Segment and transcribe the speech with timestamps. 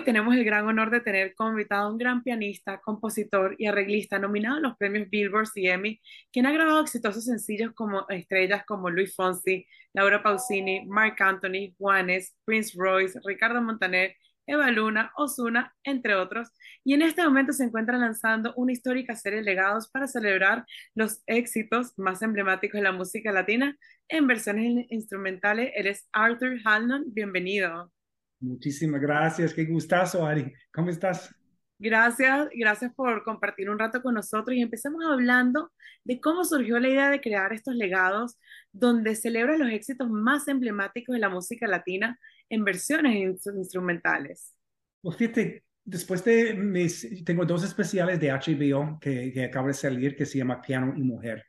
[0.00, 3.66] Hoy tenemos el gran honor de tener como invitado a un gran pianista, compositor y
[3.66, 6.00] arreglista nominado a los premios Billboard y Emmy,
[6.32, 12.34] quien ha grabado exitosos sencillos como estrellas como Luis Fonsi, Laura Pausini, Mark Anthony, Juanes,
[12.46, 14.16] Prince Royce, Ricardo Montaner,
[14.46, 16.48] Eva Luna, Osuna, entre otros,
[16.82, 20.64] y en este momento se encuentra lanzando una histórica serie de legados para celebrar
[20.94, 23.76] los éxitos más emblemáticos de la música latina
[24.08, 25.72] en versiones instrumentales.
[25.74, 27.92] Él es Arthur Halnon, bienvenido.
[28.40, 30.52] Muchísimas gracias, qué gustazo, Ari.
[30.72, 31.34] ¿Cómo estás?
[31.78, 35.72] Gracias, gracias por compartir un rato con nosotros y empecemos hablando
[36.04, 38.38] de cómo surgió la idea de crear estos legados
[38.72, 42.18] donde celebra los éxitos más emblemáticos de la música latina
[42.50, 44.54] en versiones instrumentales.
[45.00, 50.16] Pues fíjate, después de mis, tengo dos especiales de HBO que, que acabo de salir
[50.16, 51.44] que se llama Piano y Mujer.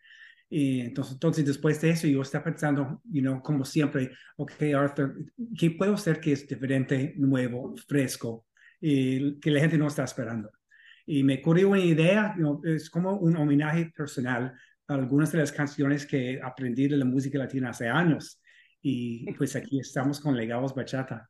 [0.53, 5.15] Y entonces, entonces, después de eso, yo estaba pensando, you know, como siempre, ok, Arthur,
[5.57, 8.47] ¿qué puedo hacer que es diferente, nuevo, fresco,
[8.81, 10.52] y que la gente no está esperando?
[11.05, 12.35] Y me ocurrió una idea,
[12.66, 14.53] es como un homenaje personal
[14.89, 18.41] a algunas de las canciones que aprendí de la música latina hace años.
[18.81, 21.30] Y pues aquí estamos con Legados Bachata.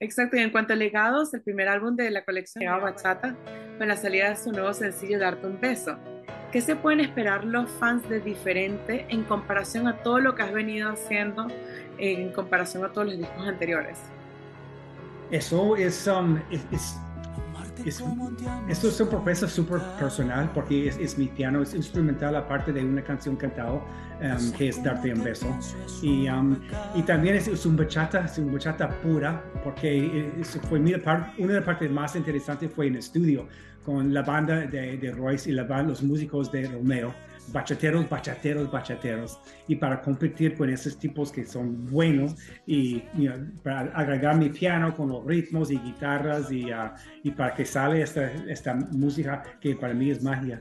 [0.00, 3.36] Exacto, y en cuanto a legados, el primer álbum de la colección Legados Bachata,
[3.76, 6.15] con la salida de su nuevo sencillo Darte un beso.
[6.56, 10.54] ¿Qué se pueden esperar los fans de diferente en comparación a todo lo que has
[10.54, 11.48] venido haciendo,
[11.98, 13.98] en comparación a todos los discos anteriores?
[15.30, 16.98] Eso es, um, es, es,
[18.70, 23.04] esto es un proceso súper personal porque es, mi piano, es instrumental aparte de una
[23.04, 25.54] canción cantada um, que es Darte un beso.
[26.00, 26.56] Y, um,
[26.94, 30.32] y también es, un bachata, es un bachata pura porque
[30.70, 33.46] fue mi parte, una de las partes más interesantes fue en estudio
[33.86, 37.14] con la banda de, de Royce y la banda, los músicos de Romeo,
[37.52, 42.34] bachateros, bachateros, bachateros, y para competir con esos tipos que son buenos
[42.66, 43.04] y
[43.62, 46.90] para agregar mi piano con los ritmos y guitarras y, uh,
[47.22, 50.60] y para que sale esta, esta música que para mí es magia.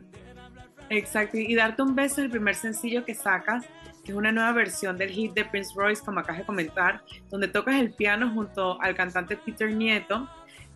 [0.92, 3.66] Exacto, y darte un beso el primer sencillo que sacas,
[4.04, 7.48] que es una nueva versión del hit de Prince Royce, como acabas de comentar, donde
[7.48, 10.30] tocas el piano junto al cantante Peter Nieto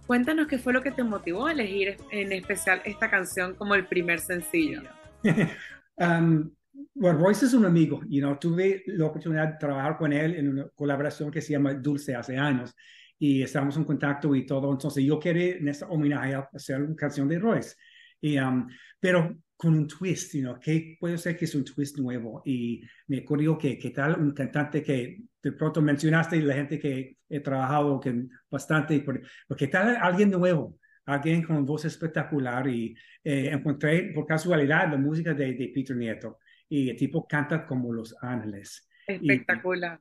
[0.09, 3.85] Cuéntanos qué fue lo que te motivó a elegir en especial esta canción como el
[3.85, 4.81] primer sencillo.
[5.97, 6.49] um,
[6.95, 10.49] bueno, Royce es un amigo, you know, tuve la oportunidad de trabajar con él en
[10.49, 12.75] una colaboración que se llama Dulce hace años
[13.19, 17.27] y estamos en contacto y todo, entonces yo quería en esta homenaje hacer una canción
[17.27, 17.75] de Royce.
[18.19, 18.67] Y, um,
[18.99, 22.41] pero con un twist, you know, que puede ser que es un twist nuevo.
[22.45, 26.79] Y me ocurrió que, ¿qué tal un cantante que de pronto mencionaste y la gente
[26.79, 29.03] que he trabajado que bastante,
[29.47, 35.33] porque tal alguien nuevo, alguien con voz espectacular y eh, encontré por casualidad la música
[35.33, 38.87] de, de, Peter Nieto y el tipo canta como Los Ángeles.
[39.07, 39.99] Espectacular.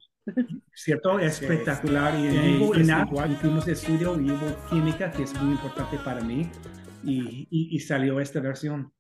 [0.74, 1.18] ¿Cierto?
[1.18, 2.14] Espectacular.
[2.18, 6.50] Y, y, y, fuimos de estudio y hubo química que es muy importante para mí
[7.02, 8.92] y, y salió esta versión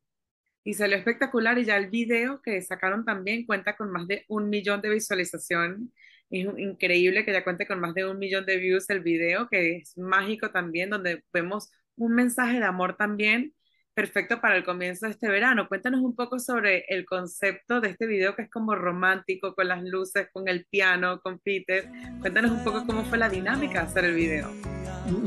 [0.68, 4.50] y salió espectacular y ya el video que sacaron también cuenta con más de un
[4.50, 5.80] millón de visualizaciones.
[6.30, 9.76] Es increíble que ya cuente con más de un millón de views el video, que
[9.76, 13.54] es mágico también, donde vemos un mensaje de amor también
[13.94, 15.66] perfecto para el comienzo de este verano.
[15.66, 19.82] Cuéntanos un poco sobre el concepto de este video que es como romántico, con las
[19.82, 21.88] luces, con el piano, con Peter.
[22.20, 24.52] Cuéntanos un poco cómo fue la dinámica de hacer el video.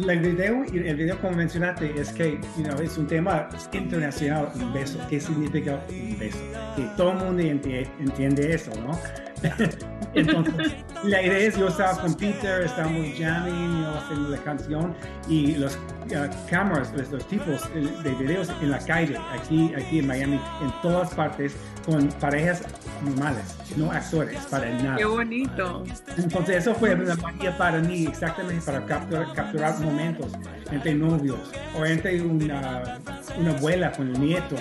[0.07, 2.39] El video, el video como mencionaste, es que
[2.81, 5.05] es un tema internacional, un beso.
[5.09, 6.39] ¿Qué significa un beso?
[6.77, 8.97] Que todo el mundo entiende eso, ¿no?
[10.13, 14.93] Entonces, la idea es, yo estaba con Peter, estábamos jamming, yo haciendo la canción
[15.27, 20.39] y los uh, cámaras, los, tipos de videos en la calle, aquí, aquí en Miami,
[20.61, 22.63] en todas partes, con parejas
[23.03, 24.97] normales, no actores, para nada.
[24.97, 25.83] ¡Qué bonito!
[26.17, 30.31] Entonces, eso fue una magia para mí, exactamente para capturar, capturar momentos
[30.71, 31.39] entre novios
[31.77, 32.99] o entre una,
[33.37, 34.55] una abuela con el nieto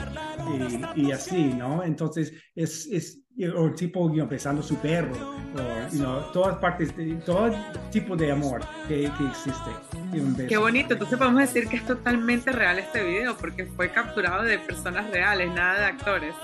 [0.95, 1.83] y, y así, ¿no?
[1.83, 5.15] Entonces, es, es o tipo you know, su perro,
[5.55, 7.51] o you know, todas partes, de, todo
[7.91, 10.47] tipo de amor que, que existe.
[10.49, 14.59] Qué bonito, entonces podemos decir que es totalmente real este video, porque fue capturado de
[14.59, 16.35] personas reales, nada de actores.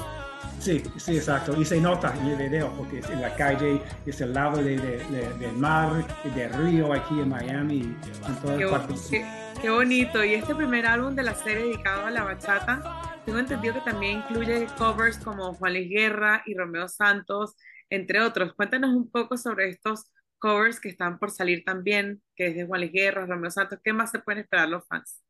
[0.58, 1.60] Sí, sí, exacto.
[1.60, 4.78] Y se nota en el video porque es en la calle, es el lado de,
[4.78, 6.04] de, del mar,
[6.34, 9.08] del río aquí en Miami, en todas qué, partes.
[9.10, 9.24] Qué,
[9.60, 10.24] qué bonito.
[10.24, 14.18] Y este primer álbum de la serie dedicado a la bachata tengo entendido que también
[14.18, 17.56] incluye covers como Juan Luis Guerra y Romeo Santos,
[17.90, 18.54] entre otros.
[18.54, 20.04] Cuéntanos un poco sobre estos
[20.38, 23.80] covers que están por salir también, que es de Juan Luis Guerra, Romeo Santos.
[23.82, 25.25] ¿Qué más se pueden esperar los fans?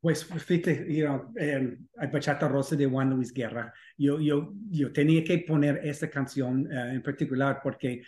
[0.00, 3.72] Pues fíjate, you know, eh, hay Bachata Rosa de Juan Luis Guerra.
[3.96, 8.02] Yo, yo, yo tenía que poner esta canción uh, en particular porque,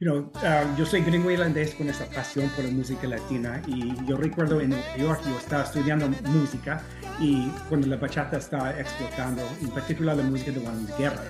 [0.00, 3.94] you know, uh, yo soy gringo irlandés con esa pasión por la música latina y
[4.06, 6.82] yo recuerdo en Nueva York yo estaba estudiando música
[7.20, 11.22] y cuando la bachata estaba explotando, en particular la música de Juan Luis Guerra.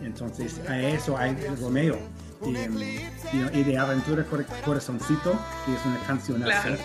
[0.00, 1.98] Entonces, a eso hay Romeo
[2.44, 4.24] y, y, de Aventura
[4.64, 5.32] Corazoncito,
[5.64, 6.76] que es una canción claro.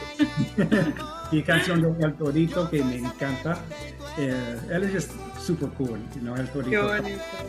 [1.32, 3.60] y canción de El Torito que me encanta.
[4.18, 5.10] Eh, él es
[5.40, 6.36] super cool, ¿no?
[6.36, 6.92] El Torito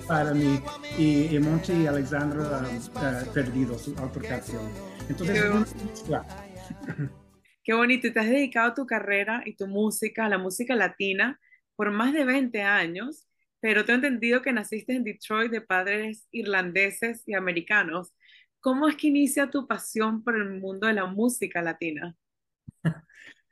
[0.06, 0.60] para mí.
[0.98, 4.62] Y, y Monchi y Alexandra uh, Perdido, su otra canción.
[5.08, 5.42] Entonces,
[6.06, 6.18] Qué,
[7.64, 8.06] Qué bonito.
[8.08, 11.38] Y te has dedicado tu carrera y tu música a la música latina
[11.76, 13.26] por más de 20 años
[13.62, 18.12] pero tengo entendido que naciste en Detroit de padres irlandeses y americanos.
[18.58, 22.16] ¿Cómo es que inicia tu pasión por el mundo de la música latina?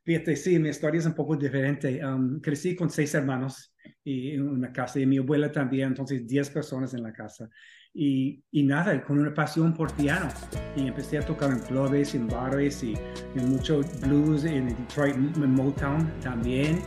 [0.04, 2.04] Fíjate, sí, mi historia es un poco diferente.
[2.04, 3.72] Um, crecí con seis hermanos
[4.02, 7.48] y en una casa y mi abuela también, entonces diez personas en la casa.
[7.94, 10.28] Y, y, nada, con una pasión por piano.
[10.76, 12.94] Y empecé a tocar en clubes, en bares y
[13.36, 16.80] en mucho blues en Detroit, en Motown también.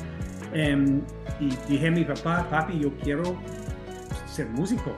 [0.54, 1.02] Um,
[1.40, 3.38] y dije a mi papá, papi, yo quiero
[4.28, 4.96] ser músico.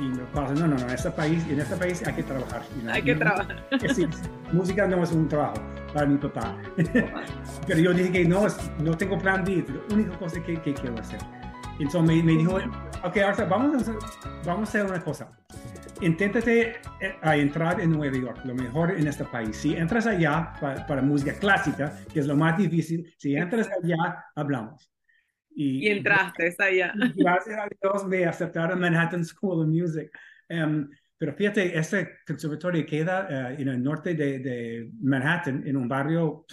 [0.00, 2.62] Y mi papá no, no, no, en este país, en este país hay que trabajar.
[2.88, 3.64] Hay que trabajar.
[4.52, 5.60] música no es un trabajo
[5.92, 6.56] para mi papá.
[7.66, 8.46] Pero yo dije que no,
[8.80, 11.20] no tengo plan B, la única cosa que, que quiero hacer.
[11.78, 12.56] Entonces me, me dijo,
[13.04, 13.94] ok, ahora vamos a, hacer,
[14.44, 15.30] vamos a hacer una cosa.
[16.00, 19.56] Inténtate eh, a entrar en Nueva York, lo mejor en este país.
[19.56, 24.24] Si entras allá para, para música clásica, que es lo más difícil, si entras allá,
[24.34, 24.91] hablamos.
[25.54, 26.92] Y, entraste, está allá.
[27.14, 30.10] Gracias a Dios me aceptaron Manhattan School of Music.
[30.48, 35.88] Um, pero fíjate, este conservatorio queda uh, en el norte de, de, Manhattan, en un
[35.88, 36.46] barrio,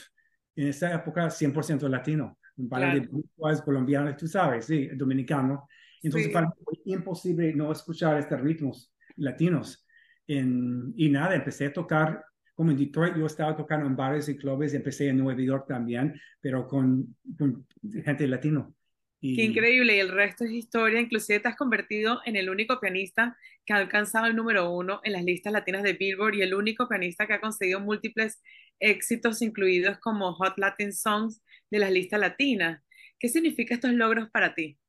[0.55, 2.37] en esa época, 100% latino.
[2.57, 3.55] Un barrio claro.
[3.55, 5.67] de colombianos, tú sabes, sí, dominicano.
[6.03, 6.33] Entonces, sí.
[6.33, 9.85] para mí fue imposible no escuchar estos ritmos latinos.
[10.27, 12.23] En, y nada, empecé a tocar
[12.59, 16.19] como en Detroit yo estaba tocando en bares y clubes, empecé en Nueva York también,
[16.41, 17.65] pero con, con
[18.03, 18.75] gente latino.
[19.21, 21.01] Qué increíble, y el resto es historia.
[21.01, 25.11] Inclusive te has convertido en el único pianista que ha alcanzado el número uno en
[25.11, 28.41] las listas latinas de Billboard y el único pianista que ha conseguido múltiples
[28.79, 32.81] éxitos, incluidos como Hot Latin Songs de las listas latinas.
[33.19, 34.79] ¿Qué significa estos logros para ti?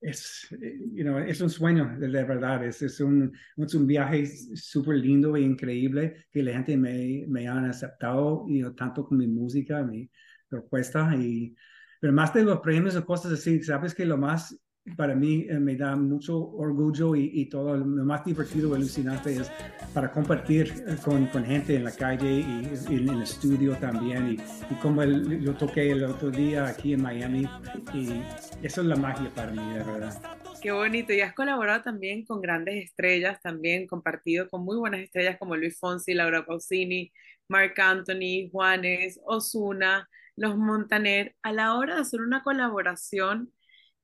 [0.00, 0.48] Es,
[0.92, 2.64] you know, es un sueño, de, verdad.
[2.64, 4.26] Es, es, un, es un viaje
[4.56, 9.28] súper lindo e increíble que la gente me, me han aceptado y tanto con mi
[9.28, 10.10] música, mi
[10.48, 11.14] propuesta.
[11.14, 11.54] Y
[12.00, 14.58] pero más de los premios o cosas así, sabes que lo más
[14.96, 19.50] para mí eh, me da mucho orgullo y, y, todo lo más divertido alucinante es
[19.92, 24.28] para compartir eh, con, con gente en la calle y, y, en el estudio también
[24.28, 27.48] y, y como el, yo toqué el otro día aquí en Miami
[27.92, 28.22] y
[28.62, 30.22] eso es la magia para mí, de verdad.
[30.62, 31.12] Qué bonito.
[31.12, 35.78] Y has colaborado también con grandes estrellas, también compartido con muy buenas estrellas como Luis
[35.78, 37.12] Fonsi, Laura Pausini,
[37.48, 43.52] Mark Anthony, Juanes, Osuna los Montaner, a la hora de hacer una colaboración,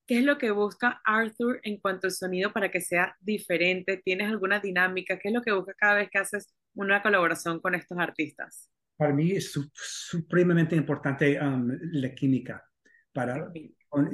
[0.06, 4.00] ¿qué es lo que busca Arthur en cuanto al sonido para que sea diferente?
[4.02, 5.18] ¿Tienes alguna dinámica?
[5.18, 8.70] ¿Qué es lo que busca cada vez que haces una colaboración con estos artistas?
[8.96, 12.62] Para mí es supremamente importante um, la química.
[13.12, 13.52] Para,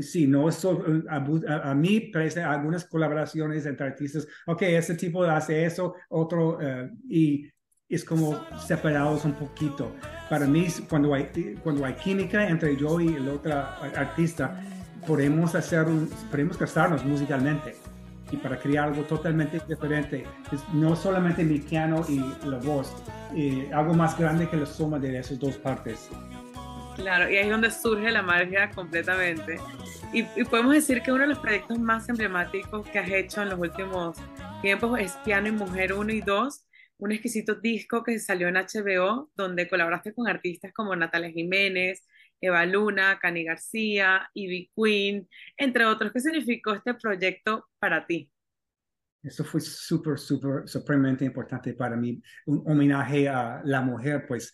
[0.01, 5.95] sí, no es a, mí parece algunas colaboraciones entre artistas, ok, ese tipo hace eso,
[6.09, 7.49] otro, uh, y
[7.89, 9.93] es como separados un poquito.
[10.29, 13.53] Para mí, cuando hay, cuando hay química entre yo y el otro
[13.97, 14.61] artista,
[15.07, 15.87] podemos hacer,
[16.31, 17.77] podemos casarnos musicalmente
[18.31, 20.27] y para crear algo totalmente diferente.
[20.53, 22.95] Es no solamente mi piano y la voz,
[23.35, 26.11] eh, algo más grande que la suma de esas dos partes.
[26.97, 29.59] Claro, y ahí es donde surge la magia completamente.
[30.13, 33.51] Y, y, podemos decir que uno de los proyectos más emblemáticos que has hecho en
[33.51, 34.19] los últimos
[34.63, 36.68] tiempos es Piano y Mujer 1 y 2,
[36.99, 42.05] un exquisito disco que salió en HBO, donde colaboraste con artistas como Natalia Jiménez,
[42.41, 46.13] Eva Luna, Cani García, Ivy Queen, entre otros.
[46.13, 48.31] ¿Qué significó este proyecto para ti?
[49.23, 52.21] Eso fue súper, súper, supremamente importante para mí.
[52.47, 54.53] Un homenaje a la mujer, pues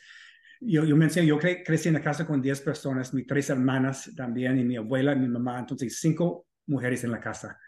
[0.61, 4.11] yo, yo mencioné, yo cre crecí en la casa con 10 personas, mis tres hermanas
[4.17, 7.59] también, y mi abuela y mi mamá, entonces cinco mujeres en la casa.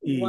[0.00, 0.22] Y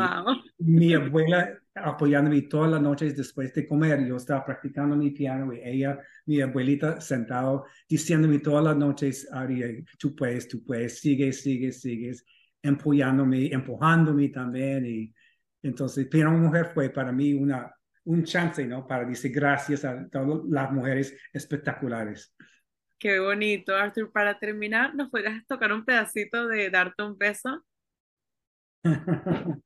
[0.58, 4.06] mi abuela apoyándome todas las noches después de comer.
[4.06, 9.86] Yo estaba practicando mi piano y ella, mi abuelita, sentado, diciéndome todas las noches, Ari,
[9.98, 12.26] tú puedes, tú puedes, sigue, sigue, sigues,
[12.62, 14.86] empujándome, empujándome también.
[14.86, 15.14] Y
[15.64, 17.72] entonces, pero una mujer fue para mí una,
[18.06, 18.88] un chance, ¿no?
[18.88, 22.34] Para decir gracias a todas las mujeres espectaculares.
[23.00, 24.12] Qué bonito, Arthur.
[24.12, 27.64] Para terminar, ¿nos podrías tocar un pedacito de Darte un beso?